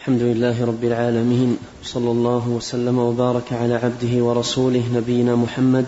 [0.00, 5.86] الحمد لله رب العالمين صلى الله وسلم وبارك على عبده ورسوله نبينا محمد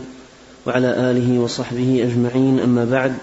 [0.66, 3.14] وعلى آله وصحبه أجمعين أما بعد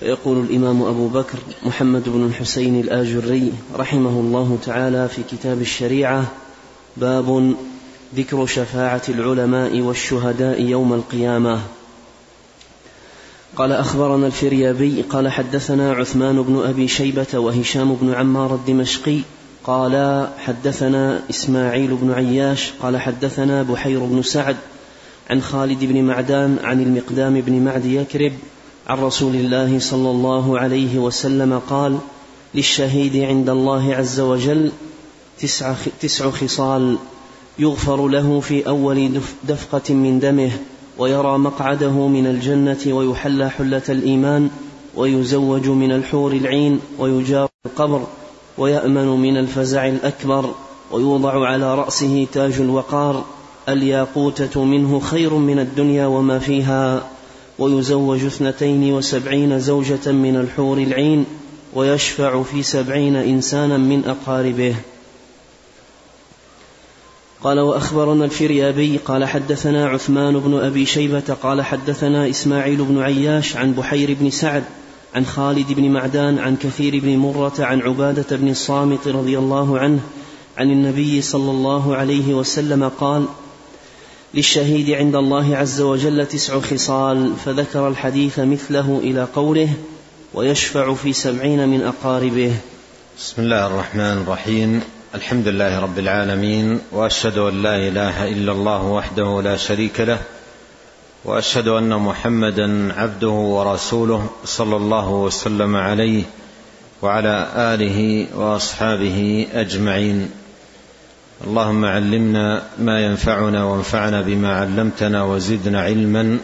[0.00, 6.24] فيقول الإمام أبو بكر محمد بن الحسين الآجري رحمه الله تعالى في كتاب الشريعة
[6.96, 7.54] باب
[8.16, 11.60] ذكر شفاعة العلماء والشهداء يوم القيامة.
[13.56, 19.20] قال أخبرنا الفريابي قال حدثنا عثمان بن أبي شيبة وهشام بن عمار الدمشقي
[19.64, 24.56] قال حدثنا إسماعيل بن عياش قال حدثنا بحير بن سعد
[25.30, 28.32] عن خالد بن معدان عن المقدام بن معد يكرب
[28.86, 31.98] عن رسول الله صلى الله عليه وسلم قال
[32.54, 34.72] للشهيد عند الله عز وجل
[35.40, 36.98] تسع, تسع خصال
[37.58, 40.50] يغفر له في أول دفقة من دمه
[40.98, 44.50] ويرى مقعده من الجنة ويحلى حلة الإيمان
[44.96, 48.06] ويزوج من الحور العين ويجار القبر.
[48.58, 50.54] ويأمن من الفزع الأكبر
[50.90, 53.24] ويوضع على رأسه تاج الوقار
[53.68, 57.08] الياقوتة منه خير من الدنيا وما فيها
[57.58, 61.24] ويزوج اثنتين وسبعين زوجة من الحور العين
[61.74, 64.74] ويشفع في سبعين إنسانا من أقاربه.
[67.42, 73.72] قال وأخبرنا الفريابي قال حدثنا عثمان بن أبي شيبة قال حدثنا إسماعيل بن عياش عن
[73.72, 74.64] بحير بن سعد
[75.14, 80.00] عن خالد بن معدان عن كثير بن مرة عن عبادة بن الصامت رضي الله عنه
[80.58, 83.26] عن النبي صلى الله عليه وسلم قال
[84.34, 89.68] للشهيد عند الله عز وجل تسع خصال فذكر الحديث مثله إلى قوله
[90.34, 92.52] ويشفع في سبعين من أقاربه.
[93.18, 94.80] بسم الله الرحمن الرحيم.
[95.14, 100.18] الحمد لله رب العالمين وأشهد أن لا إله إلا الله وحده لا شريك له
[101.24, 106.24] وأشهد أن محمدا عبده ورسوله صلى الله وسلم عليه
[107.02, 110.30] وعلى آله وأصحابه أجمعين.
[111.46, 116.38] اللهم علمنا ما ينفعنا وانفعنا بما علمتنا وزدنا علما.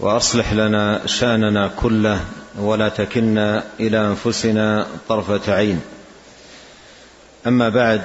[0.00, 2.20] وأصلح لنا شأننا كله
[2.58, 5.80] ولا تكلنا إلى أنفسنا طرفة عين.
[7.46, 8.02] أما بعد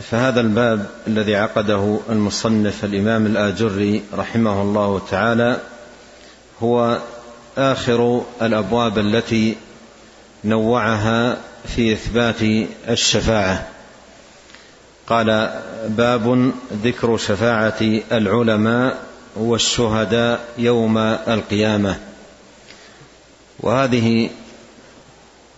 [0.00, 5.60] فهذا الباب الذي عقده المصنف الإمام الآجري رحمه الله تعالى
[6.62, 6.98] هو
[7.58, 9.56] آخر الأبواب التي
[10.44, 11.36] نوعها
[11.76, 13.68] في إثبات الشفاعة.
[15.06, 16.52] قال باب
[16.84, 19.02] ذكر شفاعة العلماء
[19.36, 21.98] والشهداء يوم القيامة.
[23.60, 24.30] وهذه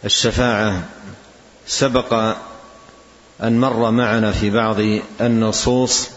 [0.05, 0.83] الشفاعة
[1.67, 2.37] سبق
[3.43, 4.77] أن مر معنا في بعض
[5.21, 6.09] النصوص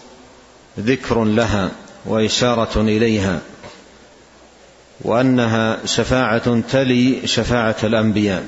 [0.80, 1.72] ذكر لها
[2.06, 3.42] وإشارة إليها
[5.02, 8.44] وأنها شفاعة تلي شفاعة الأنبياء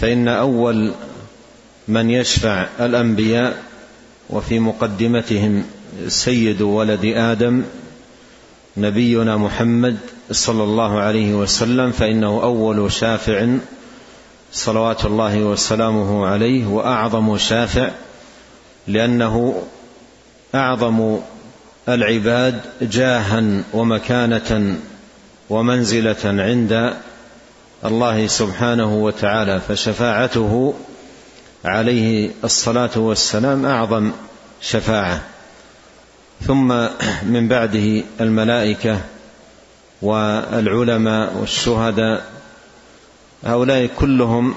[0.00, 0.92] فإن أول
[1.88, 3.62] من يشفع الأنبياء
[4.30, 5.64] وفي مقدمتهم
[6.08, 7.62] سيد ولد آدم
[8.76, 9.96] نبينا محمد
[10.30, 13.56] صلى الله عليه وسلم فإنه أول شافع
[14.52, 17.90] صلوات الله وسلامه عليه وأعظم شافع
[18.86, 19.62] لأنه
[20.54, 21.18] أعظم
[21.88, 24.76] العباد جاها ومكانه
[25.50, 26.94] ومنزله عند
[27.84, 30.74] الله سبحانه وتعالى فشفاعته
[31.64, 34.10] عليه الصلاة والسلام أعظم
[34.60, 35.20] شفاعة.
[36.46, 36.68] ثم
[37.22, 39.00] من بعده الملائكة
[40.02, 42.41] والعلماء والشهداء
[43.44, 44.54] هؤلاء كلهم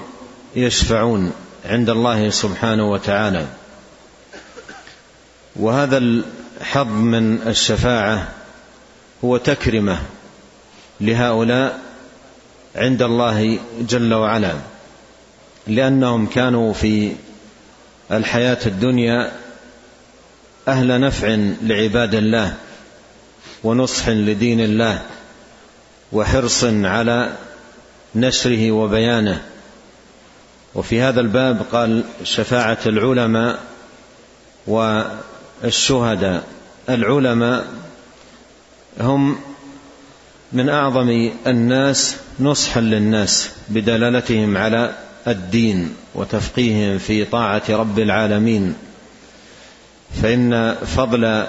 [0.56, 1.32] يشفعون
[1.64, 3.46] عند الله سبحانه وتعالى.
[5.56, 8.28] وهذا الحظ من الشفاعة
[9.24, 9.98] هو تكرمة
[11.00, 11.80] لهؤلاء
[12.76, 14.54] عند الله جل وعلا
[15.66, 17.12] لأنهم كانوا في
[18.12, 19.32] الحياة الدنيا
[20.68, 22.54] أهل نفع لعباد الله
[23.64, 25.02] ونصح لدين الله
[26.12, 27.32] وحرص على
[28.16, 29.42] نشره وبيانه.
[30.74, 33.58] وفي هذا الباب قال شفاعة العلماء
[34.66, 36.44] والشهداء.
[36.88, 37.66] العلماء
[39.00, 39.38] هم
[40.52, 44.94] من أعظم الناس نصحا للناس بدلالتهم على
[45.28, 48.74] الدين وتفقيههم في طاعة رب العالمين.
[50.22, 51.46] فإن فضل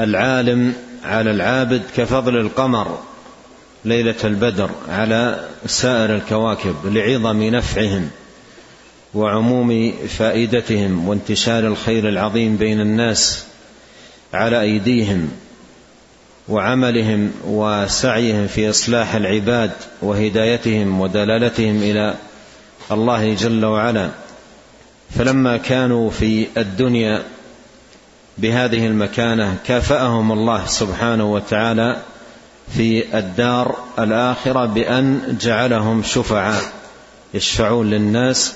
[0.00, 0.74] العالم
[1.04, 2.98] على العابد كفضل القمر.
[3.84, 8.10] ليلة البدر على سائر الكواكب لعظم نفعهم
[9.14, 13.44] وعموم فائدتهم وانتشار الخير العظيم بين الناس
[14.34, 15.30] على أيديهم
[16.48, 19.70] وعملهم وسعيهم في إصلاح العباد
[20.02, 22.14] وهدايتهم ودلالتهم إلى
[22.90, 24.10] الله جل وعلا.
[25.18, 27.22] فلما كانوا في الدنيا
[28.38, 31.96] بهذه المكانة كافأهم الله سبحانه وتعالى
[32.70, 36.62] في الدار الآخرة بأن جعلهم شفعاء
[37.34, 38.54] يشفعون للناس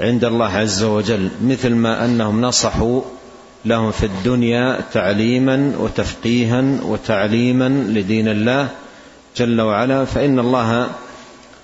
[0.00, 3.02] عند الله عز وجل مثل ما أنهم نصحوا
[3.64, 8.68] لهم في الدنيا تعليما وتفقيها وتعليما لدين الله
[9.36, 10.90] جل وعلا فإن الله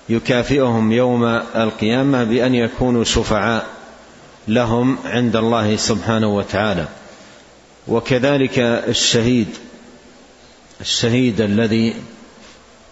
[0.09, 1.23] يكافئهم يوم
[1.55, 3.65] القيامة بأن يكونوا شفعاء
[4.47, 6.85] لهم عند الله سبحانه وتعالى.
[7.87, 9.47] وكذلك الشهيد
[10.81, 11.95] الشهيد الذي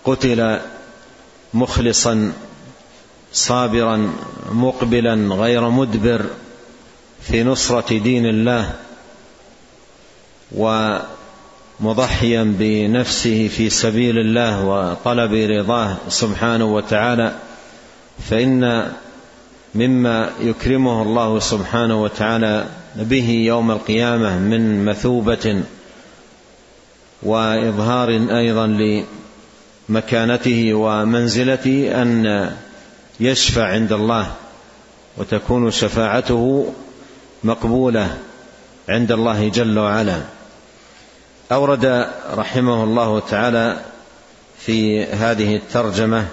[0.06, 0.60] قتل
[1.54, 2.34] مخلصا
[3.34, 4.14] صابرا
[4.52, 6.26] مقبلا غير مدبر
[7.22, 8.74] في نصرة دين الله
[10.52, 17.36] ومضحيا بنفسه في سبيل الله وطلب رضاه سبحانه وتعالى
[18.30, 18.92] فإن
[19.76, 22.66] مما يكرمه الله سبحانه وتعالى
[22.96, 25.64] به يوم القيامة من مثوبة
[27.24, 29.04] وإظهار أيضا
[29.90, 32.50] لمكانته ومنزلته أن
[33.20, 34.32] يشفع عند الله
[35.18, 36.74] وتكون شفاعته
[37.44, 38.18] مقبولة
[38.90, 40.22] عند الله جل وعلا.
[41.52, 43.80] أورد رحمه الله تعالى
[44.60, 46.26] في هذه الترجمة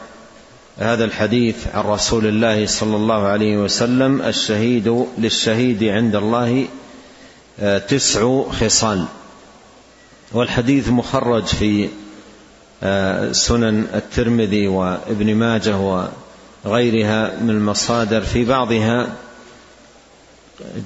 [0.78, 6.66] هذا الحديث عن رسول الله صلى الله عليه وسلم الشهيد للشهيد عند الله
[7.60, 9.04] آه، تسع خصال.
[10.32, 11.88] والحديث مخرج في
[12.82, 15.76] آه، سنن الترمذي وابن ماجه
[16.64, 18.20] وغيرها من المصادر.
[18.20, 19.06] في بعضها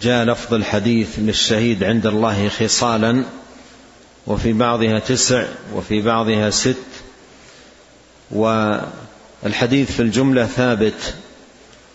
[0.02, 3.24] جاء لفظ الحديث للشهيد عند الله خصالا
[4.26, 5.44] وفي بعضها تسع
[5.74, 6.76] وفي بعضها ست.
[8.30, 11.14] والحديث في الجملة ثابت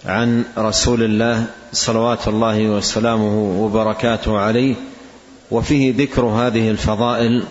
[0.06, 4.76] عن رسول الله صلوات الله وسلامه وبركاته عليه.
[5.52, 7.44] وفيه ذكر هذه الفضائل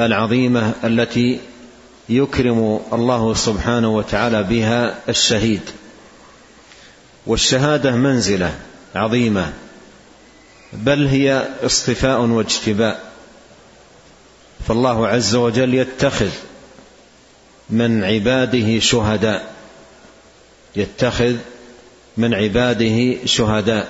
[0.00, 1.40] العظيمة التي
[2.08, 5.60] يكرم الله سبحانه وتعالى بها الشهيد.
[7.26, 8.54] والشهادة منزلة
[8.94, 9.52] عظيمة
[10.72, 13.12] بل هي اصطفاء واجتباء.
[14.68, 16.30] فالله عز وجل يتخذ
[17.70, 19.54] من عباده شهداء
[20.76, 21.36] يتخذ
[22.16, 23.88] من عباده شهداء.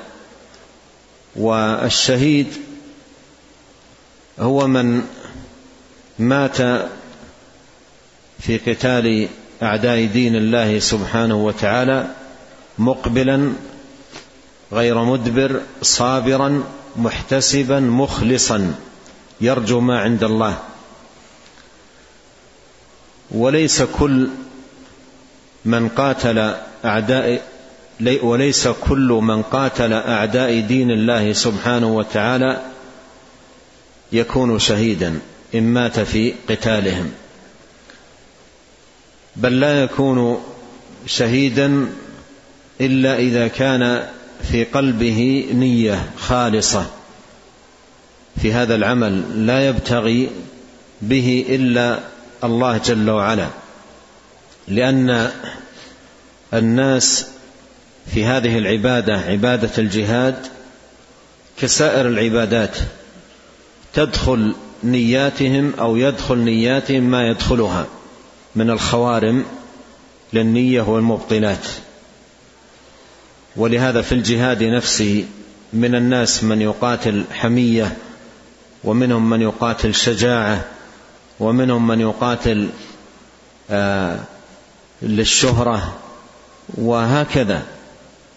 [1.37, 2.47] والشهيد
[4.41, 5.03] هو من
[6.19, 6.57] مات
[8.39, 9.29] في قتال
[9.63, 12.09] أعداء دين الله سبحانه وتعالى
[12.79, 13.53] مقبلا
[14.73, 16.63] غير مدبر صابرا
[16.97, 18.75] محتسبا مخلصا.
[19.41, 20.59] يرجو ما عند الله.
[23.31, 24.29] وليس كل
[25.65, 26.55] من قاتل
[26.85, 27.43] أعداء
[28.23, 32.74] وليس كل من قاتل أعداء دين الله سبحانه وتعالى
[34.13, 35.19] يكون شهيدا
[35.55, 37.13] إن مات في قتالهم.
[39.37, 40.45] بل لا يكون
[41.07, 41.87] شهيدا
[42.81, 44.09] إلا إذا كان
[44.51, 46.87] في قلبه نية خالصة.
[48.43, 50.31] في هذا العمل لا يبتغي
[51.03, 52.01] به إلا
[52.45, 53.49] الله جل وعلا.
[54.69, 55.31] لأن
[56.55, 57.27] الناس
[58.15, 60.37] في هذه العبادة عبادة الجهاد
[61.61, 62.77] كسائر العبادات
[63.95, 67.87] تدخل نياتهم أو يدخل نياتهم ما يدخلها
[68.57, 69.45] من الخوارم
[70.33, 71.67] للنية والمبطلات.
[73.57, 75.25] ولهذا في الجهاد نفسه
[75.73, 77.97] من الناس من يقاتل حمية
[78.85, 80.65] ومنهم من يقاتل شجاعة
[81.41, 82.69] ومنهم من يقاتل
[83.71, 84.19] آه
[85.03, 85.97] للشهرة
[86.75, 87.63] وهكذا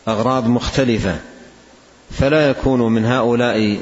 [0.08, 1.20] أغراض مختلفة.
[2.20, 3.80] فلا يكون من هؤلاء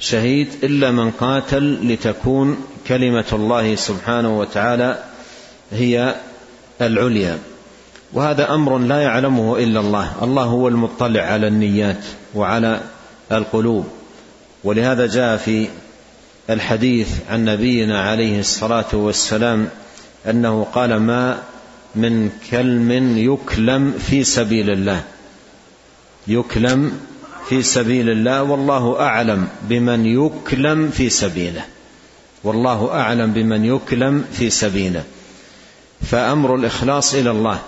[0.00, 2.56] شهيد إلا من قاتل لتكون
[2.88, 5.04] كلمة الله سبحانه وتعالى
[5.72, 6.14] هي
[6.80, 7.38] العليا.
[8.12, 10.12] وهذا أمر لا يعلمه إلا الله.
[10.22, 12.04] الله هو المطلع على النيات
[12.34, 12.80] وعلى
[13.32, 13.86] القلوب.
[14.64, 15.68] ولهذا جاء في
[16.50, 19.68] الحديث عن نبينا عليه الصلاة والسلام
[20.26, 21.42] أنه قال ما
[21.94, 25.04] من كلم يكلم في سبيل الله.
[26.28, 27.00] يكلم
[27.50, 31.64] في سبيل الله والله أعلم بمن يكلم في سبيله.
[32.44, 35.04] والله أعلم بمن يكلم في سبيله.
[36.10, 37.58] فأمر الإخلاص إلى الله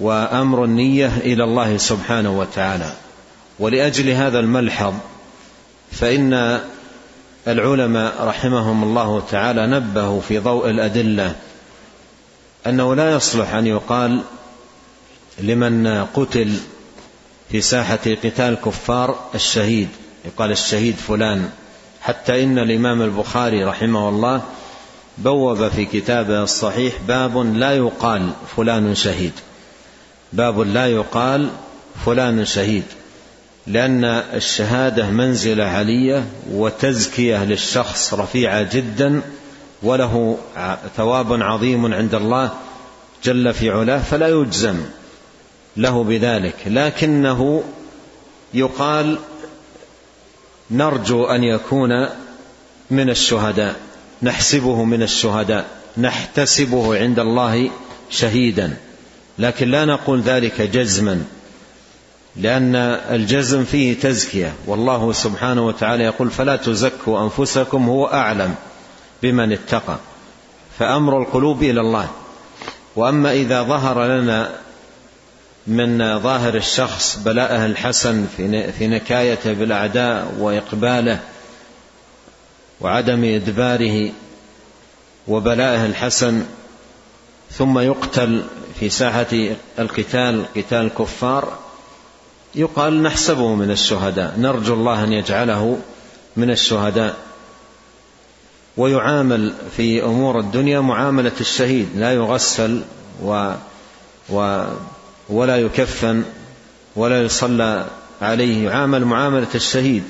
[0.00, 2.92] وأمر النية إلى الله سبحانه وتعالى.
[3.58, 4.94] ولأجل هذا الملحظ
[5.92, 6.60] فإن
[7.48, 11.34] العلماء رحمهم الله تعالى نبهوا في ضوء الأدلة
[12.66, 14.22] أنه لا يصلح أن يقال
[15.38, 16.52] لمن قتل
[17.50, 19.88] في ساحة قتال كفار الشهيد.
[20.24, 21.50] يقال الشهيد فلان.
[22.00, 24.42] حتى إن الإمام البخاري رحمه الله
[25.18, 29.32] بوب في كتابه الصحيح باب لا يقال فلان شهيد.
[30.32, 31.48] باب لا يقال
[32.06, 32.84] فلان شهيد.
[33.66, 39.20] لأن الشهادة منزلة علية وتزكية للشخص رفيعة جدا
[39.82, 40.38] وله
[40.96, 42.50] ثواب عظيم عند الله
[43.24, 44.76] جل في علاه فلا يجزم.
[45.76, 46.56] له بذلك.
[46.66, 47.64] لكنه
[48.54, 49.18] يقال
[50.70, 52.08] نرجو أن يكون
[52.90, 53.76] من الشهداء
[54.22, 55.66] نحسبه من الشهداء
[55.98, 57.70] نحتسبه عند الله
[58.10, 58.76] شهيدا.
[59.38, 61.24] لكن لا نقول ذلك جزما
[62.36, 62.76] لأن
[63.10, 64.52] الجزم فيه تزكية.
[64.66, 68.54] والله سبحانه وتعالى يقول فلا تزكوا أنفسكم هو أعلم
[69.22, 69.96] بمن اتقى.
[70.78, 72.08] فأمر القلوب إلى الله.
[72.96, 74.50] وأما إذا ظهر لنا
[75.66, 78.26] من ظاهر الشخص بلاءه الحسن
[78.78, 81.20] في نكايته بالأعداء وإقباله
[82.80, 84.12] وعدم إدباره
[85.28, 86.42] وبلائه الحسن
[87.50, 88.44] ثم يقتل
[88.80, 89.26] في ساحة
[89.78, 91.58] القتال قتال الكفار
[92.54, 95.78] يقال نحسبه من الشهداء نرجو الله أن يجعله
[96.36, 97.16] من الشهداء.
[98.76, 102.82] ويعامل في أمور الدنيا معاملة الشهيد لا يغسل
[103.22, 103.52] و,
[104.30, 104.64] و
[105.28, 106.22] ولا يكفن
[106.96, 107.86] ولا يصلى
[108.22, 110.02] عليه يعامل معاملة الشهيد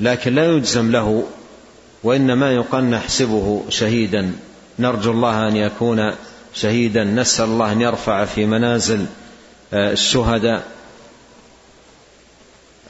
[0.00, 1.24] لكن لا يجزم له
[2.02, 4.32] وإنما يقال نحسبه شهيدا.
[4.78, 6.12] نرجو الله أن يكون
[6.54, 7.04] شهيدا.
[7.04, 9.06] نسأل الله أن يرفع في منازل
[9.72, 10.64] آه، الشهداء.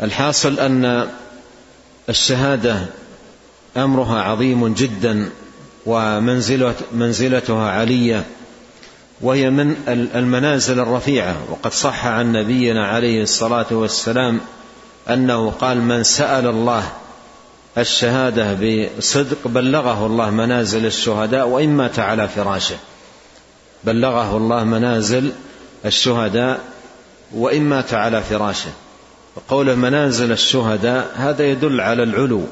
[0.02, 1.08] الحاصل أن
[2.08, 2.86] الشهادة
[3.76, 5.30] أمرها عظيم جدا
[5.86, 8.24] ومنزلتها علية.
[9.22, 9.76] وهي من
[10.14, 11.36] المنازل الرفيعة.
[11.50, 14.40] وقد صح عن نبينا عليه الصلاة والسلام
[15.08, 16.92] أنه قال من سأل الله
[17.78, 22.76] الشهادة بصدق بلغه الله منازل الشهداء وإن مات على فراشه.
[23.84, 25.32] بلغه الله منازل
[25.86, 26.60] الشهداء
[27.32, 28.70] وإن مات على فراشه.
[29.36, 32.42] وقول منازل الشهداء هذا يدل على العلو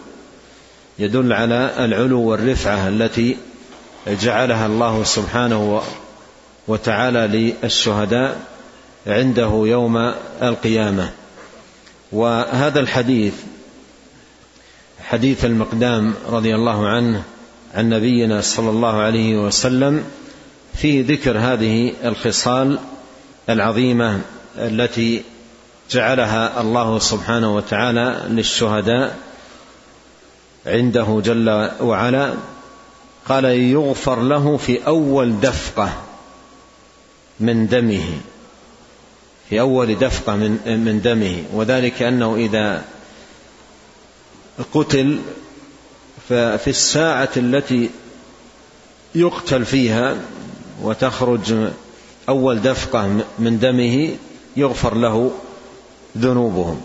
[0.98, 3.36] يدل على العلو والرفعة التي
[4.06, 5.82] جعلها الله سبحانه
[6.68, 8.40] وتعالى للشهداء
[9.06, 11.10] عنده يوم القيامة.
[12.12, 13.34] وهذا الحديث
[15.04, 17.22] حديث المقدام رضي الله عنه
[17.74, 20.04] عن نبينا صلى الله عليه وسلم
[20.74, 22.78] فيه ذكر هذه الخصال
[23.50, 24.20] العظيمة
[24.56, 25.22] التي
[25.90, 29.16] جعلها الله سبحانه وتعالى للشهداء
[30.66, 32.34] عنده جل وعلا.
[33.28, 36.07] قال يغفر له في أول دفقة.
[37.40, 38.04] من دمه
[39.48, 42.84] في أول دفقة من من دمه وذلك أنه إذا
[44.74, 45.18] قتل
[46.28, 47.90] ففي الساعة التي
[49.14, 50.16] يقتل فيها
[50.82, 51.54] وتخرج
[52.28, 54.16] أول دفقة من دمه
[54.56, 55.30] يغفر له
[56.18, 56.80] ذنوبهم.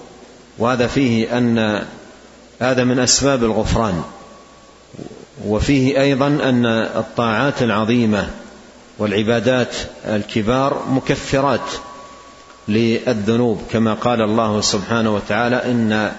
[0.57, 1.85] وهذا فيه أن
[2.59, 4.03] هذا من أسباب الغفران.
[5.45, 8.29] وفيه أيضا أن الطاعات العظيمة
[8.97, 11.71] والعبادات الكبار مكفرات
[12.67, 16.11] للذنوب كما قال الله سبحانه وتعالى إن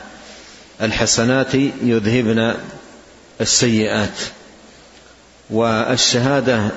[0.83, 2.55] الحسنات يذهبن
[3.41, 4.19] السيئات.
[5.51, 6.69] والشهادة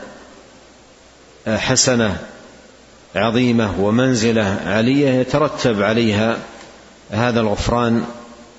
[1.47, 2.17] حسنة
[3.15, 6.37] عظيمة ومنزلة علية يترتب عليها
[7.11, 8.05] هذا الغفران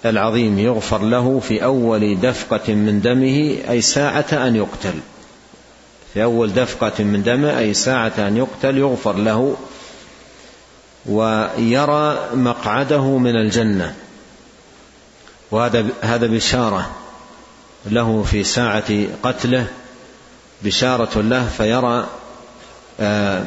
[0.04, 4.94] العظيم يغفر له في أول دفقة من دمه أي ساعة أن يقتل.
[6.18, 9.56] في أول دفقة من دمه أي ساعة أن يقتل يغفر له
[11.06, 13.94] ويرى مقعده من الجنة.
[15.50, 16.90] وهذا هذا بشارة
[17.86, 19.66] له في ساعة قتله
[20.62, 22.06] بشارة له فيرى
[23.00, 23.44] آه،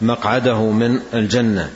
[0.00, 1.70] مقعده من الجنة.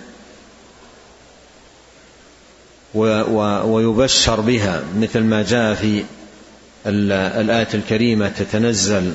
[2.94, 6.04] ويبشر بها مثل ما جاء في
[6.86, 9.12] الآية الكريمة تتنزل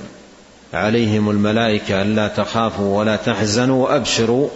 [0.74, 4.50] عليهم الملائكة ألا تخافوا ولا تحزنوا وأبشروا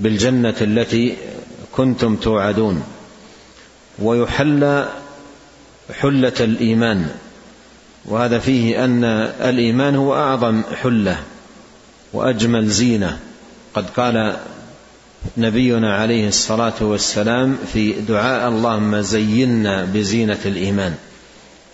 [0.00, 1.16] بالجنة التي
[1.72, 2.82] كنتم توعدون.
[3.98, 4.84] ويحل
[6.00, 7.08] حلة الإيمان
[8.04, 9.04] وهذا فيه أن
[9.40, 11.18] الإيمان هو أعظم حلة
[12.12, 13.18] وأجمل زينة.
[13.74, 14.36] قد قال
[15.36, 20.94] نبينا عليه الصلاة والسلام في دعاء اللهم زينا بزينة الإيمان.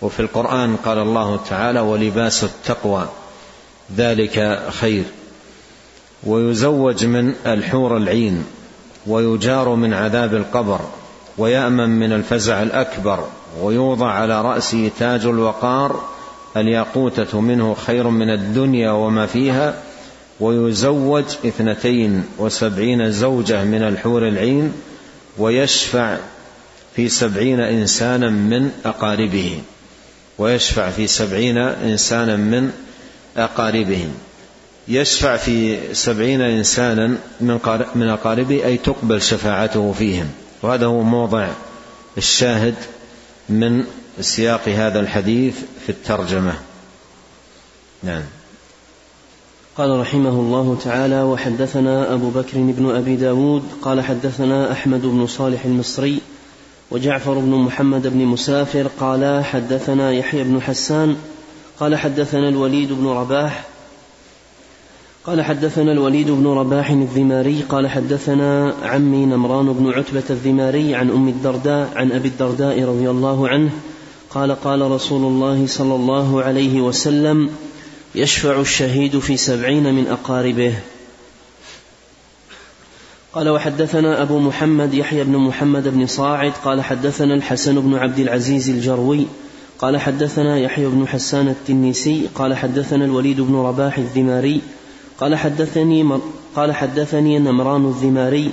[0.01, 3.09] وفي القرآن قال الله تعالى ولباس التقوى
[3.97, 5.03] ذلك خير.
[6.23, 8.45] ويزوج من الحور العين
[9.07, 10.79] ويجار من عذاب القبر
[11.37, 13.27] ويأمن من الفزع الأكبر
[13.61, 16.03] ويوضع على راسه تاج الوقار
[16.57, 19.75] الياقوتة منه خير من الدنيا وما فيها.
[20.39, 24.73] ويزوج اثنتين وسبعين زوجة من الحور العين
[25.37, 26.17] ويشفع
[26.95, 29.61] في سبعين إنسانا من أقاربه.
[30.37, 32.71] ويشفع في سبعين إنسانا من
[33.37, 34.07] اقاربه
[34.87, 37.07] يشفع في سبعين إنسانا
[37.41, 37.59] من
[37.95, 40.29] من اقاربه أي تقبل شفاعته فيهم.
[40.61, 41.47] وهذا هو موضع
[42.17, 42.75] الشاهد
[43.49, 43.83] من
[44.21, 46.53] سياق هذا الحديث في الترجمة.
[48.03, 48.23] نعم.
[49.77, 55.65] قال رحمه الله تعالى وحدثنا أبو بكر بن أبي داود قال حدثنا أحمد بن صالح
[55.65, 56.21] المصري
[56.91, 61.15] وجعفر بن محمد بن مسافر قال حدثنا يحيى بن حسان
[61.79, 63.65] قال حدثنا الوليد بن رباح
[65.25, 71.27] قال حدثنا الوليد بن رباح الذماري قال حدثنا عمي نمران بن عتبة الذماري عن أم
[71.27, 73.69] الدرداء عن أبي الدرداء رضي الله عنه
[74.29, 77.49] قال قال رسول الله صلى الله عليه وسلم
[78.15, 80.73] يشفع الشهيد في سبعين من أقاربه.
[83.33, 88.69] قال وحدثنا أبو محمد يحيى بن محمد بن صاعد قال حدثنا الحسن بن عبد العزيز
[88.69, 89.27] الجروي
[89.83, 94.61] قال حدثنا يحيى بن حسان التنيسي قال حدثنا الوليد بن رباح الذماري
[95.19, 96.19] قال حدثني
[96.55, 98.51] قال حدثني نمران الذماري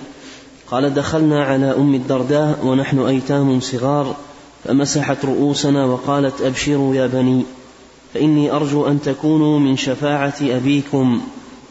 [0.71, 4.17] قال دخلنا على أم الدرداء ونحن أيتام صغار
[4.65, 7.45] فمسحت رؤوسنا وقالت أبشروا يا بني
[8.15, 11.21] فإني أرجو أن تكونوا من شفاعة أبيكم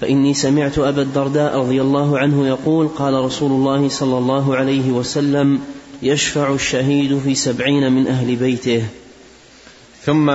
[0.01, 5.59] فإني سمعت أبا الدرداء رضي الله عنه يقول قال رسول الله صلى الله عليه وسلم
[6.03, 8.83] يشفع الشهيد في سبعين من أهل بيته.
[10.09, 10.29] ثم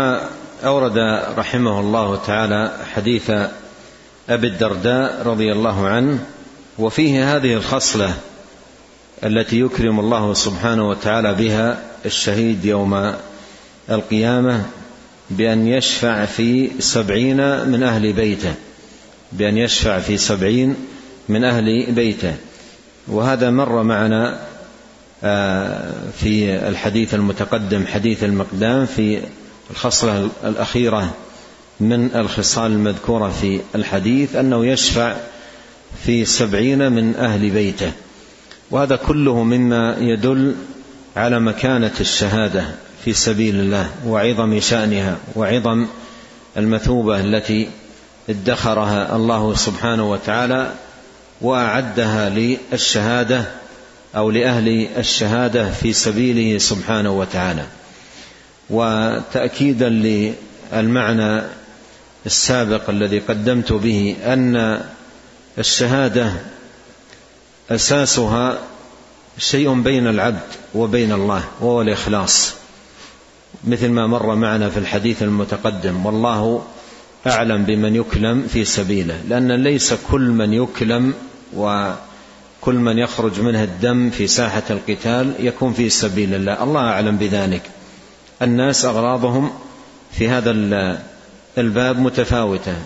[0.64, 0.98] أورد
[1.38, 3.30] رحمه الله تعالى حديث
[4.28, 6.18] أبي الدرداء رضي الله عنه
[6.78, 8.14] وفيه هذه الخصلة
[9.24, 13.14] التي يكرم الله سبحانه وتعالى بها الشهيد يوم
[13.90, 14.64] القيامة
[15.30, 18.54] بأن يشفع في سبعين من أهل بيته
[19.32, 20.76] بأن يشفع في سبعين
[21.28, 22.34] من أهل بيته.
[23.08, 24.40] وهذا مر معنا
[25.24, 29.20] آه، في الحديث المتقدم حديث المقدام في
[29.70, 31.14] الخصلة الأخيرة
[31.80, 35.16] من الخصال المذكورة في الحديث أنه يشفع
[36.06, 37.92] في سبعين من أهل بيته
[38.70, 40.54] وهذا كله مما يدل
[41.16, 42.64] على مكانة الشهادة
[43.04, 45.86] في سبيل الله وعظم شأنها وعظم
[46.56, 47.68] المثوبة التي
[48.30, 50.72] ادخرها الله سبحانه وتعالى
[51.40, 53.44] وأعدها للشهادة
[54.16, 57.64] أو لأهل الشهادة في سبيله سبحانه وتعالى.
[58.70, 61.42] وتأكيدا للمعنى
[62.26, 64.84] السابق الذي قدمت به أن
[65.58, 66.32] الشهادة
[67.70, 68.58] أساسها
[69.38, 72.54] شيء بين العبد وبين الله وهو الإخلاص
[73.64, 76.06] مثل ما مر معنا في الحديث المتقدم.
[76.06, 76.64] والله
[77.26, 81.14] أعلم بمن يكلم في سبيله لأن ليس كل من يكلم
[81.56, 86.62] وكل من يخرج منه الدم في ساحة القتال يكون في سبيل الله.
[86.62, 87.62] الله أعلم بذلك.
[88.42, 89.50] الناس أغراضهم
[90.12, 90.50] في هذا
[91.58, 92.76] الباب متفاوتة.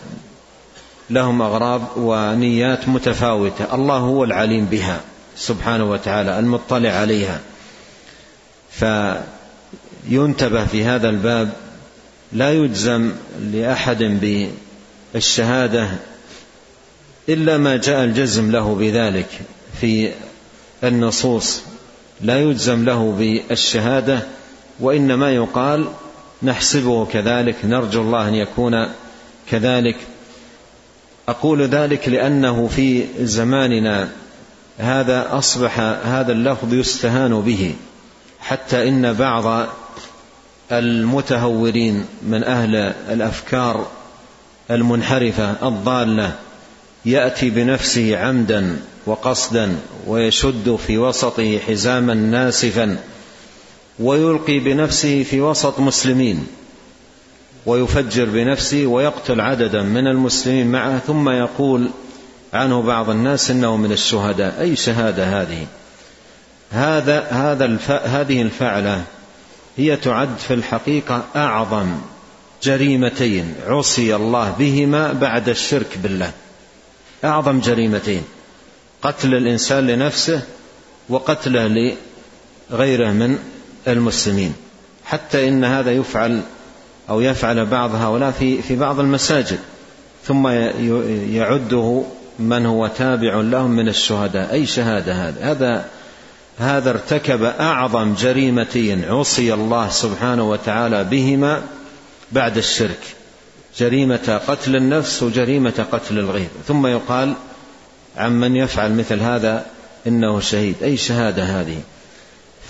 [1.11, 3.75] لهم أغراض ونيات متفاوتة.
[3.75, 5.01] الله هو العليم بها
[5.37, 7.41] سبحانه وتعالى المطلع عليها.
[10.09, 11.53] فينتبه في هذا الباب
[12.33, 13.13] لا يجزم
[13.53, 14.21] لأحد
[15.15, 15.89] بالشهادة
[17.29, 19.29] إلا ما جاء الجزم له بذلك
[19.81, 20.13] في
[20.85, 21.63] النصوص.
[22.21, 24.23] لا يجزم له بالشهادة
[24.81, 25.89] وإنما يقال
[26.43, 28.89] نحسبه كذلك نرجو الله أن يكون
[29.51, 29.97] كذلك.
[31.29, 34.09] أقول ذلك لأنه في زماننا
[34.79, 37.75] هذا أصبح هذا اللفظ يستهان به
[38.41, 39.67] حتى إن بعض
[40.73, 42.77] المتهورين من أهل
[43.11, 43.87] الأفكار
[44.71, 46.35] المنحرفة الضالة
[47.05, 52.99] يأتي بنفسه عمدا وقصدا ويشد في وسطه حزاما ناسفا
[54.01, 56.47] ويلقي بنفسه في وسط مسلمين
[57.67, 61.91] ويفجر بنفسه ويقتل عددا من المسلمين معه ثم يقول
[62.53, 64.61] عنه بعض الناس إنه من الشهداء.
[64.61, 65.67] أي شهادة هذه؟
[66.71, 67.91] هذا هذا الف...
[67.91, 69.05] هذه الفعلة
[69.77, 71.87] هي تعد في الحقيقة أعظم
[72.63, 76.33] جريمتين عصي الله بهما بعد الشرك بالله.
[77.25, 78.23] أعظم جريمتين
[79.03, 80.43] قتل الإنسان لنفسه
[81.09, 81.97] وقتله
[82.71, 83.39] لغيره من
[83.89, 84.55] المسلمين
[85.05, 86.41] حتى إن هذا يفعل
[87.11, 89.59] أو يفعل بعض هؤلاء في في بعض المساجد
[90.25, 90.49] ثم
[91.33, 92.05] يعده
[92.39, 94.53] من هو تابع لهم من الشهداء.
[94.53, 95.85] أي شهادة هذا هذا
[96.59, 101.63] هذا ارتكب أعظم جريمتين عصي الله سبحانه وتعالى بهما
[102.33, 103.01] بعد الشرك.
[103.79, 107.35] جريمة قتل النفس وجريمة قتل الغير ثم يقال
[108.17, 109.67] عن من يفعل مثل هذا
[110.07, 110.83] إنه شهيد.
[110.83, 111.81] أي شهادة هذه؟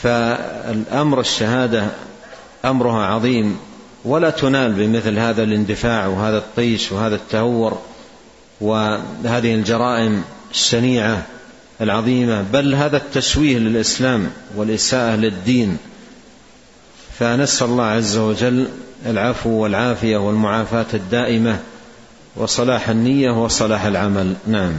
[0.02, 1.86] فالأمر الشهادة
[2.64, 3.58] أمرها عظيم
[4.04, 7.78] ولا تنال بمثل هذا الاندفاع وهذا الطيش وهذا التهور
[8.60, 11.22] وهذه الجرائم الشنيعة
[11.80, 15.78] العظيمة بل هذا التشويه للإسلام والإساءة للدين.
[17.18, 18.68] فنسأل الله عز وجل
[19.06, 21.58] العفو والعافية والمعافاة الدائمة
[22.36, 24.34] وصلاح النية وصلاح العمل.
[24.46, 24.72] نعم.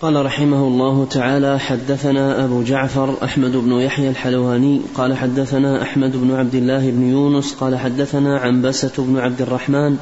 [0.00, 6.34] قال رحمه الله تعالى حدثنا أبو جعفر أحمد بن يحيى الحلواني قال حدثنا أحمد بن
[6.34, 9.96] عبد الله بن يونس قال حدثنا عنبسة بن عبد الرحمن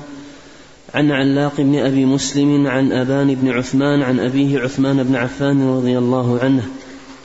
[0.95, 5.99] عن علاق بن أبي مسلم عن أبان بن عثمان عن أبيه عثمان بن عفان رضي
[5.99, 6.63] الله عنه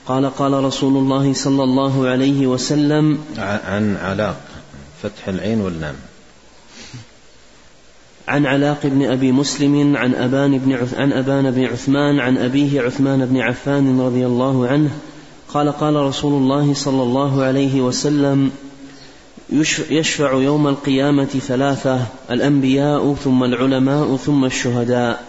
[0.06, 4.42] قال قال رسول الله صلى الله عليه وسلم عن علاق
[5.04, 5.96] فتح العين واللام.
[8.28, 13.26] عن علاق بن أبي مسلم عن أبان بن عن أبان بن عثمان عن أبيه عثمان
[13.26, 14.90] بن عفان رضي الله عنه.
[15.54, 18.52] قال قال رسول الله صلى الله عليه وسلم
[19.90, 25.24] يشفع يوم القيامة ثلاثة الأنبياء ثم العلماء ثم الشهداء.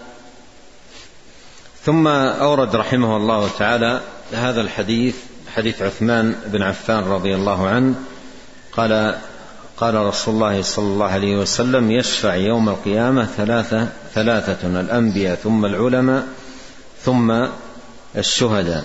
[1.85, 4.01] ثم أورد رحمه الله تعالى
[4.33, 5.17] هذا الحديث
[5.55, 7.95] حديث عثمان بن عفان رضي الله عنه.
[8.73, 9.15] قال
[9.77, 16.27] قال رسول الله صلى الله عليه وسلم يشفع يوم القيامة ثلاثة ثلاثة الأنبياء ثم العلماء
[17.05, 17.47] ثم
[18.17, 18.85] الشهداء.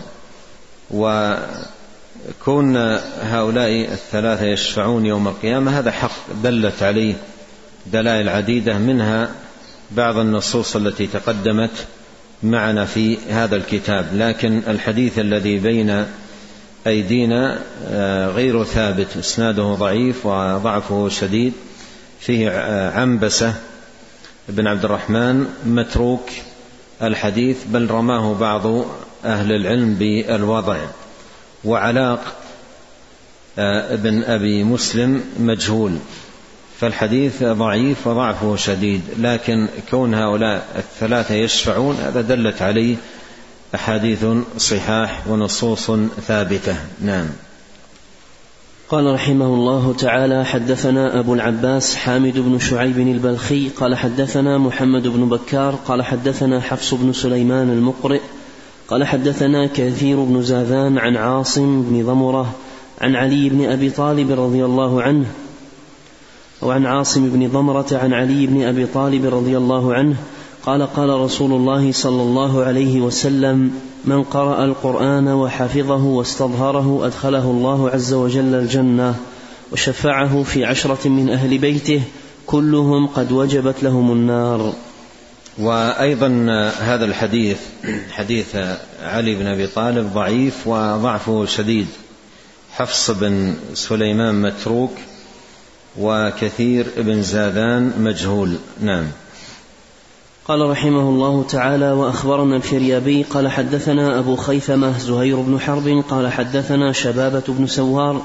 [0.92, 2.78] وكون
[3.22, 6.12] هؤلاء الثلاثة يشفعون يوم القيامة هذا حق
[6.44, 7.16] دلت عليه
[7.86, 9.30] دلائل عديدة منها
[9.92, 11.86] بعض النصوص التي تقدمت
[12.44, 14.06] معنا في هذا الكتاب.
[14.14, 16.06] لكن الحديث الذي بين
[16.88, 19.18] أيدينا آه، غير ثابت.
[19.18, 21.54] إسناده ضعيف وضعفه شديد.
[22.20, 23.54] فيه آه، عنبسة
[24.50, 26.30] بن عبد الرحمن متروك
[27.02, 28.86] الحديث بل رماه بعض
[29.26, 30.78] أهل العلم بالوضع.
[31.66, 32.36] وعلاق
[33.60, 35.98] آه، ابن أبي مسلم مجهول.
[36.80, 42.96] فالحديث ضعيف وضعفه شديد لكن كون هؤلاء الثلاثة يشفعون هذا دلت عليه
[43.76, 44.26] أحاديث
[44.58, 45.92] صحاح ونصوص
[46.28, 46.76] ثابتة.
[47.02, 47.28] نعم.
[48.90, 55.30] قال رحمه الله تعالى حدثنا أبو العباس حامد بن شعيب البلخي قال حدثنا محمد بن
[55.30, 58.22] بكار قال حدثنا حفص بن سليمان المقرئ
[58.88, 62.56] قال حدثنا كثير بن زاذان عن عاصم بن ضمرة
[63.02, 65.26] عن علي بن أبي طالب رضي الله عنه
[66.62, 70.16] وعن عاصم بن ضمرة عن علي بن أبي طالب رضي الله عنه
[70.66, 73.72] قال قال رسول الله صلى الله عليه وسلم
[74.06, 79.16] من قرأ القرآن وحفظه واستظهره أدخله الله عز وجل الجنة
[79.72, 82.02] وشفعه في عشرة من أهل بيته
[82.46, 84.74] كلهم قد وجبت لهم النار.
[85.58, 86.28] وأيضا
[86.80, 87.58] هذا الحديث
[88.12, 88.56] حديث
[89.02, 91.88] علي بن أبي طالب ضعيف وضعفه شديد.
[92.72, 94.92] حفص بن سليمان متروك
[96.00, 98.56] وكثير بن زادان مجهول.
[98.82, 99.06] نعم.
[100.50, 106.92] قال رحمه الله تعالى وأخبرنا الفريابي قال حدثنا أبو خيثمة زهير بن حرب قال حدثنا
[106.92, 108.22] شبابة بن سوار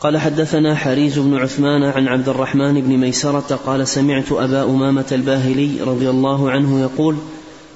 [0.00, 5.80] قال حدثنا حريز بن عثمان عن عبد الرحمن بن ميسرة قال سمعت أبا أمامة الباهلي
[5.80, 7.16] رضي الله عنه يقول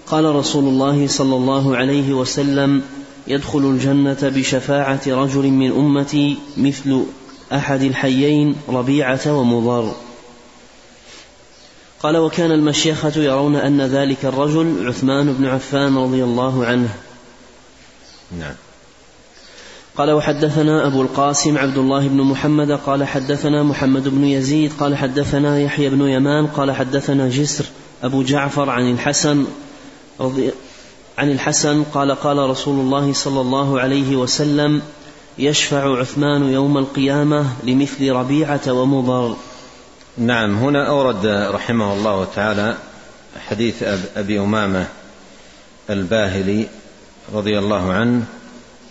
[0.06, 2.82] قال رسول الله صلى الله عليه وسلم
[3.28, 7.02] يدخل الجنة بشفاعة رجل من أمتي مثل
[7.52, 9.92] أحد الحيين ربيعة ومضر.
[12.02, 16.88] قال وكان المشيخة يرون أن ذلك الرجل عثمان بن عفان رضي الله عنه.
[18.38, 18.54] نعم.
[19.96, 25.60] قال وحدثنا أبو القاسم عبد الله بن محمد قال حدثنا محمد بن يزيد قال حدثنا
[25.60, 27.64] يحيى بن يمان قال حدثنا جسر
[28.02, 29.46] أبو جعفر عن الحسن
[30.20, 30.50] رضي
[31.18, 34.82] عن الحسن قال قال رسول الله صلى الله عليه وسلم
[35.38, 39.36] يشفع عثمان يوم القيامة لمثل ربيعة ومضر.
[40.18, 42.76] نعم هنا أورد رحمه الله تعالى
[43.48, 43.82] حديث
[44.16, 44.86] أبي أمامة
[45.90, 46.66] الباهلي
[47.34, 48.24] رضي الله عنه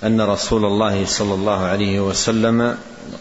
[0.04, 2.78] أن رسول الله صلى الله عليه وسلم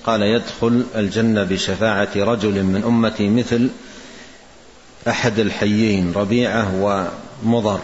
[0.07, 3.69] قال يدخل الجنة بشفاعة رجل من أمتي مثل
[5.09, 6.75] أحد الحيين ربيعة
[7.45, 7.81] ومضر.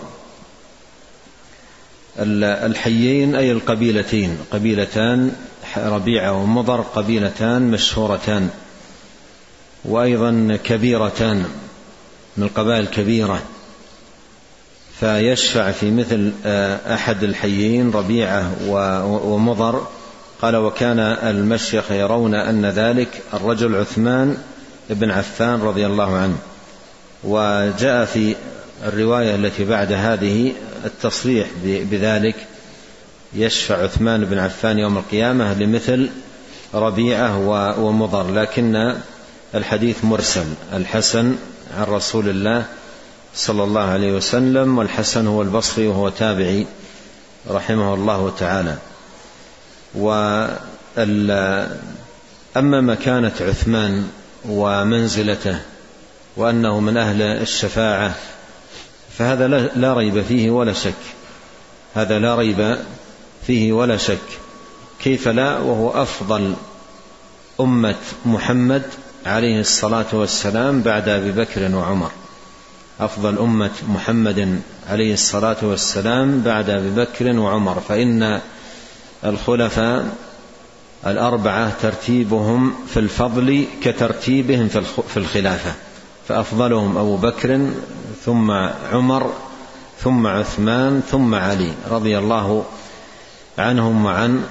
[2.18, 5.32] الحيين أي القبيلتين قبيلتان
[5.76, 8.50] ربيعة ومضر قبيلتان مشهورتان.
[9.84, 11.44] وأيضا كبيرتان
[12.36, 13.42] من القبائل الكبيرة
[15.00, 18.52] فيشفع في مثل آه، أحد الحيين ربيعة
[19.24, 19.86] ومضر
[20.42, 24.36] قال وكان المشيخ يرون أن ذلك الرجل عثمان
[24.90, 26.36] بن عفان رضي الله عنه.
[27.24, 28.34] وجاء في
[28.86, 30.52] الرواية التي بعد هذه
[30.84, 32.36] التصريح بذلك
[33.34, 36.10] يشفع عثمان بن عفان يوم القيامة لمثل
[36.74, 37.38] ربيعة
[37.80, 38.94] ومضر لكن
[39.54, 41.36] الحديث مرسل الحسن
[41.78, 42.64] عن رسول الله
[43.34, 46.66] صلى الله عليه وسلم والحسن هو البصري وهو تابعي
[47.50, 48.76] رحمه الله تعالى.
[52.56, 54.08] أما مكانة عثمان
[54.48, 55.60] ومنزلته
[56.36, 58.14] وأنه من أهل الشفاعة
[59.18, 60.94] فهذا لا ريب فيه ولا شك.
[61.94, 62.78] هذا لا ريب
[63.46, 64.18] فيه ولا شك.
[65.00, 66.54] كيف لا؟ وهو أفضل
[67.60, 68.82] أمة محمد
[69.26, 72.10] عليه الصلاة والسلام بعد أبي بكر وعمر.
[73.00, 77.80] أفضل أمة محمد عليه الصلاة والسلام بعد أبي بكر وعمر.
[77.88, 78.40] فإن
[79.24, 80.16] الخلفاء
[81.06, 84.68] الأربعة ترتيبهم في الفضل كترتيبهم
[85.08, 85.72] في الخلافة.
[86.28, 87.70] فأفضلهم أبو بكر
[88.24, 88.50] ثم
[88.92, 89.32] عمر
[90.00, 92.64] ثم عثمان ثم علي رضي الله
[93.58, 94.42] عنهم وعن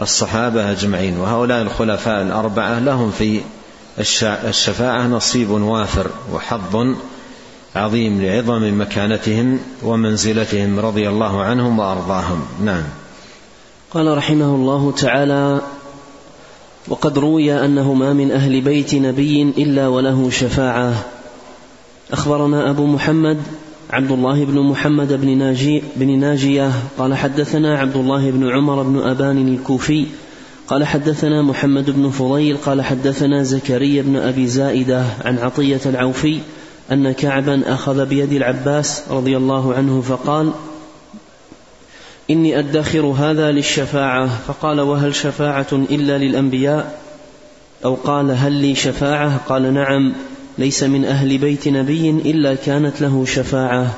[0.00, 1.18] الصحابة أجمعين.
[1.18, 3.40] وهؤلاء الخلفاء الأربعة لهم في
[3.98, 6.94] الشفاعة نصيب وافر وحظ
[7.76, 12.42] عظيم لعظم مكانتهم ومنزلتهم رضي الله عنهم وأرضاهم.
[12.64, 12.82] نعم.
[13.90, 15.60] قال رحمه الله تعالى
[16.88, 20.94] وقد روي انه ما من أهل بيت نبي إلا وله شفاعة.
[22.12, 23.38] أخبرنا أبو محمد
[23.90, 28.98] عبد الله بن محمد بن ناجي بن ناجية قال حدثنا عبد الله بن عمر بن
[28.98, 30.06] أبان الكوفي
[30.70, 36.40] قال حدثنا محمد بن فضيل قال حدثنا زكريا بن أبي زائدة عن عطية العوفي
[36.92, 40.52] أن كعبا أخذ بيد العباس رضي الله عنه فقال
[42.30, 44.30] إني أدخر هذا للشفاعة.
[44.48, 47.00] فقال وهل شفاعة إلا للأنبياء؟
[47.84, 50.12] أو قال هل لي شفاعة؟ قال نعم
[50.58, 53.94] ليس من أهل بيت نبي إلا كانت له شفاعة.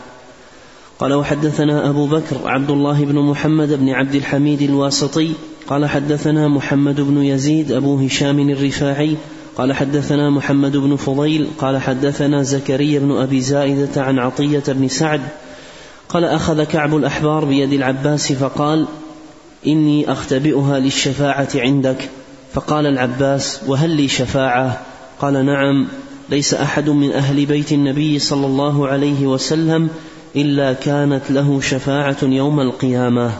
[0.99, 5.33] قال وحدثنا أبو بكر عبد الله بن محمد بن عبد الحميد الواسطي
[5.67, 9.17] قال حدثنا محمد بن يزيد أبو هشام الرفاعي
[9.57, 15.21] قال حدثنا محمد بن فضيل قال حدثنا زكريا بن أبي زائدة عن عطية بن سعد
[16.09, 18.87] قال أخذ كعب الأحبار بيد العباس فقال
[19.67, 22.09] إني أختبئها للشفاعة عندك.
[22.55, 24.81] فقال العباس وهل لي شفاعة؟
[25.21, 25.89] قال نعم
[26.31, 29.89] ليس أحد من أهل بيت النبي صلى الله عليه وسلم
[30.37, 33.33] إلا كانت له شفاعة يوم القيامة.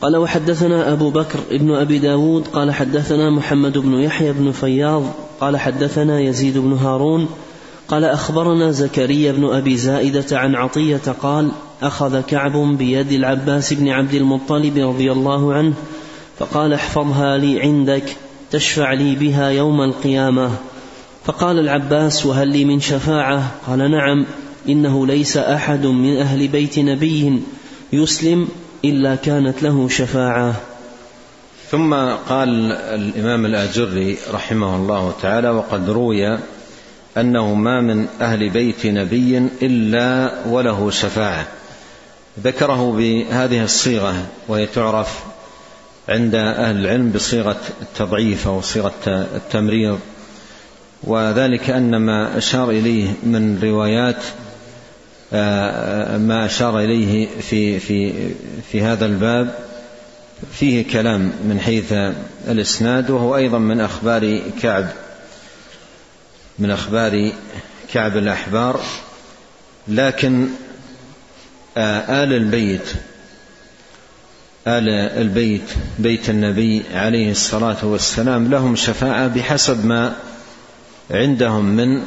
[0.00, 5.02] قال وحدثنا أبو بكر ابن أبي داود قال حدثنا محمد بن يحيى بن فياض
[5.40, 7.28] قال حدثنا يزيد بن هارون
[7.88, 11.50] قال أخبرنا زكريا بن أبي زائدة عن عطية قال
[11.82, 15.72] أخذ كعب بيد العباس بن عبد المطلب رضي الله عنه
[16.38, 18.16] فقال احفظها لي عندك
[18.50, 20.50] تشفع لي بها يوم القيامة.
[21.24, 24.26] فقال العباس وهل لي من شفاعة؟ قال نعم
[24.68, 27.42] إنه ليس أحد من أهل بيت نبي
[27.92, 28.48] يسلم
[28.84, 30.54] إلا كانت له شفاعة.
[31.70, 31.94] ثم
[32.28, 36.38] قال الإمام الآجري رحمه الله تعالى وقد روي
[37.16, 41.46] أنه ما من أهل بيت نبي إلا وله شفاعة.
[42.44, 44.14] ذكره بهذه الصيغة
[44.48, 45.20] وهي تعرف
[46.08, 49.98] عند أهل العلم بصيغة التضعيف أو صيغة التمريض.
[51.04, 54.22] وذلك أن ما أشار إليه من روايات
[56.18, 58.30] ما أشار إليه في في
[58.72, 59.54] في هذا الباب.
[60.52, 61.92] فيه كلام من حيث
[62.48, 64.86] الإسناد وهو أيضا من أخبار كعب
[66.58, 67.32] من أخبار
[67.92, 68.80] كعب الأحبار.
[69.88, 70.48] لكن
[71.76, 72.92] آه، آل البيت
[74.66, 74.88] آل
[75.18, 80.16] البيت بيت النبي عليه الصلاة والسلام لهم شفاعة بحسب ما
[81.10, 82.02] عندهم من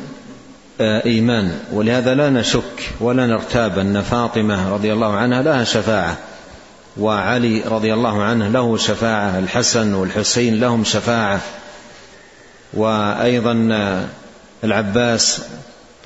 [0.82, 1.60] آه، إيمان.
[1.72, 6.18] ولهذا لا نشك ولا نرتاب أن فاطمة رضي الله عنها لها شفاعة
[6.98, 11.42] وعلي رضي الله عنه له شفاعة الحسن والحسين لهم شفاعة
[12.74, 14.06] وأيضا آه،
[14.64, 15.42] العباس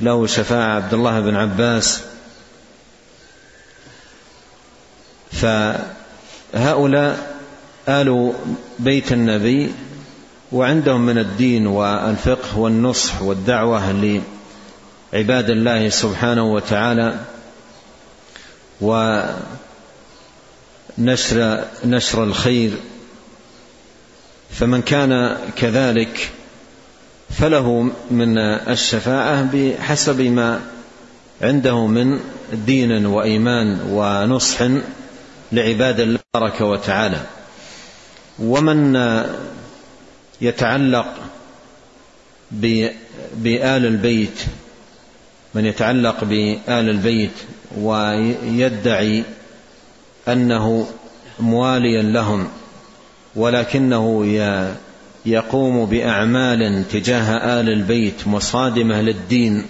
[0.02, 2.02] له شفاعة عبد الله بن عباس.
[6.54, 7.38] فهؤلاء
[7.90, 8.34] آل
[8.80, 9.72] بيت النبي
[10.52, 13.80] وعندهم من الدين والفقه والنصح والدعوة
[15.14, 17.20] لعباد الله سبحانه وتعالى
[18.82, 19.38] ونشر
[21.86, 22.72] نشر الخير.
[24.52, 26.30] فمن كان كذلك
[27.30, 30.62] فله من الشفاعة بحسب ما
[31.42, 32.20] عنده من
[32.54, 34.68] دين وإيمان ونصح
[35.52, 37.22] لعباد الله تبارك وتعالى.
[38.40, 38.96] ومن
[40.42, 41.16] يتعلق
[42.52, 44.42] بآل البيت
[45.58, 47.32] من يتعلق بآل البيت
[47.78, 49.24] ويدعي
[50.28, 50.88] أنه
[51.40, 52.48] مواليا لهم
[53.36, 54.26] ولكنه
[55.26, 59.66] يقوم بأعمال تجاه آل البيت مصادمة للدين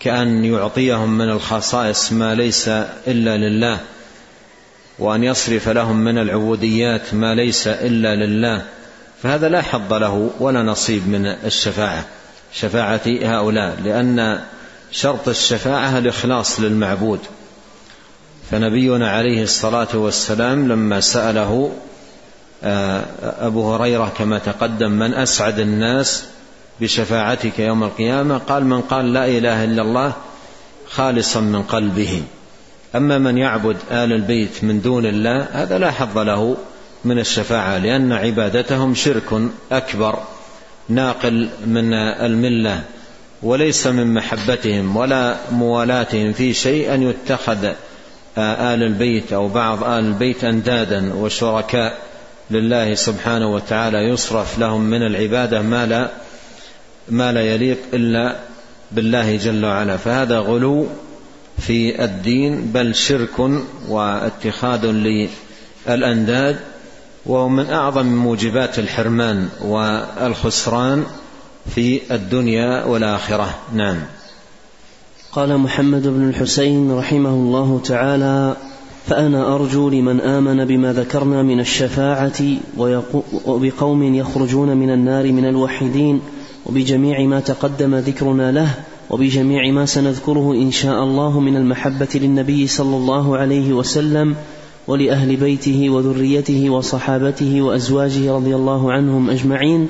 [0.00, 2.68] كأن يعطيهم من الخصائص ما ليس
[3.06, 3.80] إلا لله
[4.98, 8.62] وأن يصرف لهم من العبوديات ما ليس إلا لله.
[9.22, 12.04] فهذا لا حظ له ولا نصيب من الشفاعة
[12.52, 14.40] شفاعة هؤلاء لأن
[14.94, 17.20] شرط الشفاعة الإخلاص للمعبود.
[18.50, 21.72] فنبينا عليه الصلاة والسلام لما سأله
[22.64, 26.24] آه، أبو هريرة كما تقدم من أسعد الناس
[26.80, 30.12] بشفاعتك يوم القيامة؟ قال من قال لا إله إلا الله
[30.88, 32.22] خالصا من قلبه.
[32.94, 36.56] أما من يعبد آل البيت من دون الله هذا لا حظ له
[37.04, 40.18] من الشفاعة لأن عبادتهم شرك أكبر
[40.88, 42.84] ناقل من الملة.
[43.42, 47.64] وليس من محبتهم ولا موالاتهم في شيء أن يتخذ
[48.38, 51.98] آل البيت أو بعض آل البيت أندادا وشركاء
[52.50, 53.98] لله سبحانه وتعالى.
[53.98, 56.10] يصرف لهم من العبادة ما لا
[57.08, 58.36] ما لا يليق إلا
[58.92, 59.96] بالله جل وعلا.
[59.96, 60.86] فهذا غلو
[61.58, 63.38] في الدين بل شرك
[63.88, 64.86] واتخاذ
[65.86, 66.56] للأنداد
[67.26, 71.04] وهو من أعظم موجبات الحرمان والخسران.
[71.66, 73.54] في الدنيا والآخرة.
[73.74, 73.96] نعم.
[75.32, 78.56] قال محمد بن الحسين رحمه الله تعالى
[79.06, 82.42] فأنا أرجو لمن آمن بما ذكرنا من الشفاعة
[83.46, 86.20] وبقوم يخرجون من النار من الوحيدين
[86.66, 88.74] وبجميع ما تقدم ذكرنا له
[89.10, 94.36] وبجميع ما سنذكره إن شاء الله من المحبة للنبي صلى الله عليه وسلم
[94.86, 99.88] ولأهل بيته وذريته وصحابته وأزواجه رضي الله عنهم أجمعين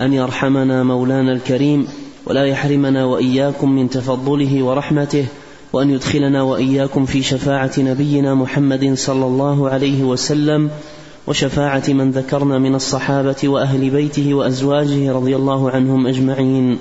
[0.00, 1.88] أن يرحمنا مولانا الكريم
[2.26, 5.26] ولا يحرمنا وإياكم من تفضله ورحمته
[5.72, 10.70] وأن يدخلنا وإياكم في شفاعة نبينا محمد صلى الله عليه وسلم
[11.26, 16.78] وشفاعة من ذكرنا من الصحابة وأهل بيته وأزواجه رضي الله عنهم أجمعين.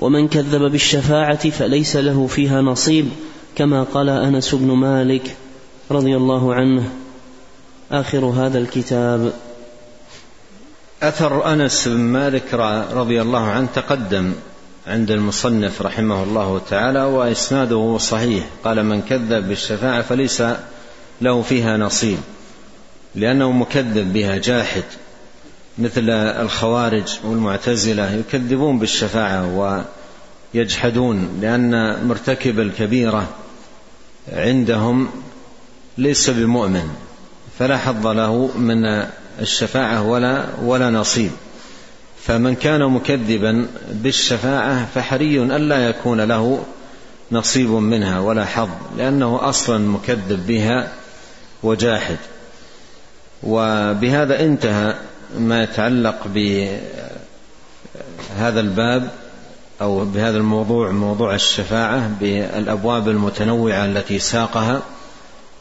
[0.00, 3.08] ومن كذب بالشفاعة فليس له فيها نصيب
[3.56, 5.36] كما قال أنس بن مالك
[5.90, 6.88] رضي الله عنه.
[7.92, 9.32] آخر هذا الكتاب.
[11.02, 12.54] أثر أنس بن مالك
[12.92, 14.32] رضي الله عنه تقدم
[14.86, 18.44] عند المصنف رحمه الله تعالى وإسناده صحيح.
[18.64, 20.42] قال من كذب بالشفاعة فليس
[21.20, 22.18] له فيها نصيب
[23.14, 24.84] لأنه مكذب بها جاحد
[25.78, 29.84] مثل الخوارج والمعتزلة يكذبون بالشفاعة
[30.54, 33.28] ويجحدون لأن مرتكب الكبيرة
[34.32, 35.08] عندهم
[35.98, 36.88] ليس بمؤمن
[37.58, 39.06] فلا حظ له من
[39.40, 41.30] الشفاعة ولا ولا نصيب.
[42.24, 46.64] فمن كان مكذبا بالشفاعة فحري ألا يكون له
[47.32, 50.92] نصيب منها ولا حظ لأنه أصلا مكذب بها
[51.62, 52.16] وجاحد.
[53.42, 54.94] وبهذا انتهى
[55.38, 56.80] ما يتعلق بهذا
[58.60, 59.08] الباب
[59.80, 64.82] أو بهذا الموضوع موضوع الشفاعة بالأبواب المتنوعة التي ساقها.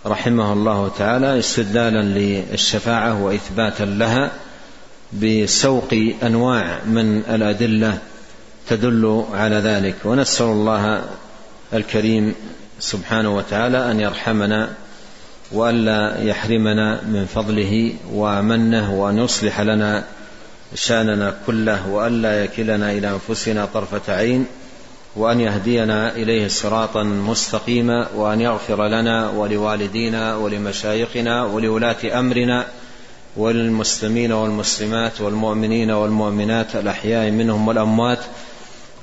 [0.06, 4.32] رحمه الله تعالى استدلالا للشفاعة وإثباتا لها
[5.14, 7.98] بسوق أنواع من الأدلة
[8.70, 9.96] تدل على ذلك.
[10.06, 11.04] ونسأل الله
[11.74, 12.36] الكريم
[12.80, 14.70] سبحانه وتعالى أن يرحمنا
[15.52, 20.04] وألا يحرمنا من فضله ومنه وأن يصلح لنا
[20.76, 24.46] شأننا كله وألا يكلنا إلى أنفسنا طرفة عين
[25.16, 32.66] وأن يهدينا إليه صراطا مستقيما وأن يغفر لنا ولوالدينا ولمشايخنا ولولاة أمرنا
[33.38, 38.20] وللمسلمين والمسلمات والمؤمنين والمؤمنات الأحياء منهم والأموات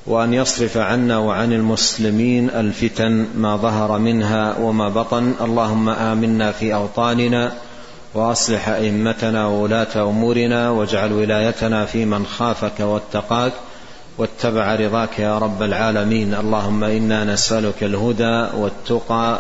[0.07, 5.35] وأن يصرف عنا وعن المسلمين الفتن ما ظهر منها وما بطن.
[5.41, 7.53] اللهم آمنا في أوطاننا
[8.15, 13.53] وأصلح أئمتنا وولاة أمورنا واجعل ولايتنا في من خافك واتقاك
[14.21, 16.35] واتبع رضاك يا رب العالمين.
[16.35, 19.39] اللهم إنا نسألك الهدى والتقى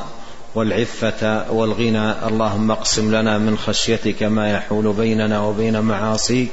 [0.54, 2.26] والعفة والغنى.
[2.28, 6.48] اللهم اقسم لنا من خشيتك ما يحول بيننا وبين معاصيك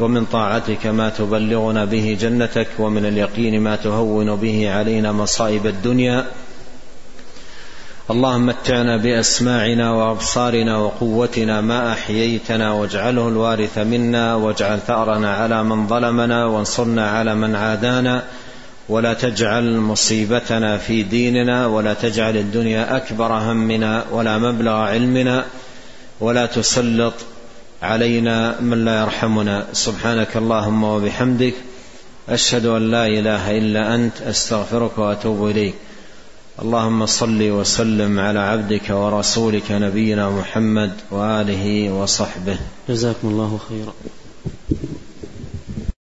[0.00, 6.26] ومن طاعتك ما تبلغنا به جنتك ومن اليقين ما تهون به علينا مصائب الدنيا.
[8.10, 16.46] اللهم متعنا بأسماعنا وأبصارنا وقوتنا ما أحييتنا واجعله الوارث منا واجعل ثأرنا على من ظلمنا
[16.46, 18.22] وانصرنا على من عادانا
[18.88, 25.44] ولا تجعل مصيبتنا في ديننا ولا تجعل الدنيا أكبر همنا ولا مبلغ علمنا
[26.20, 27.14] ولا تسلط
[27.82, 29.66] علينا من لا يرحمنا.
[29.72, 31.54] سبحانك اللهم وبحمدك
[32.28, 35.74] أشهد أن لا إله إلا أنت أستغفرك وأتوب إليك.
[36.62, 42.58] اللهم صل وسلم على عبدك ورسولك نبينا محمد وآله وصحبه.
[42.88, 43.92] جزاكم الله خيرا.